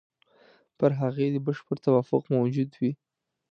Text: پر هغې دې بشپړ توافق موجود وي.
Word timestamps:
پر 0.77 0.91
هغې 1.01 1.27
دې 1.33 1.39
بشپړ 1.45 1.75
توافق 1.85 2.21
موجود 2.35 2.69
وي. 2.79 2.91